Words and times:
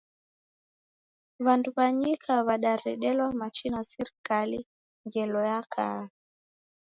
W'andu 1.45 1.69
wa 1.77 1.87
nyika 1.99 2.33
wadaredelwa 2.47 3.27
machi 3.39 3.65
ni 3.69 3.83
sirikali 3.89 4.59
ngelo 5.07 5.41
ya 5.51 5.59
kwari 5.71 6.13